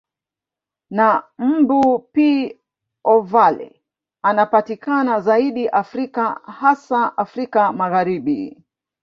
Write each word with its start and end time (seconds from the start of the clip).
Na 0.99 1.07
mbu 1.49 1.81
P 2.13 2.15
ovale 3.13 3.77
anapatikana 4.23 5.19
zaidi 5.19 5.69
Afrika 5.69 6.41
hasa 6.57 7.13
Afrika 7.17 7.71
Magharibi 7.73 8.63